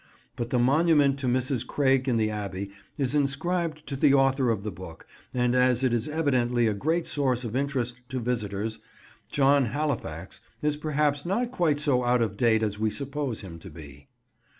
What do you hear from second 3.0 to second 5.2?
inscribed to the author of the book,